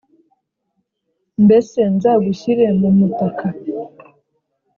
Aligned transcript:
Mbese 1.43 1.79
nzagushyire 1.95 2.65
mu 2.79 2.89
mutaka 2.97 3.47